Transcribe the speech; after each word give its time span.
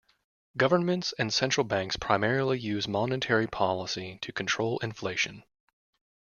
Governments 0.57 1.13
and 1.19 1.31
central 1.31 1.63
banks 1.63 1.95
primarily 1.95 2.57
use 2.59 2.87
monetary 2.87 3.45
policy 3.45 4.17
to 4.23 4.33
control 4.33 4.79
inflation. 4.79 5.43